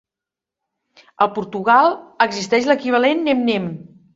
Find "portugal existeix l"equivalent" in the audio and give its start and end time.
1.35-3.25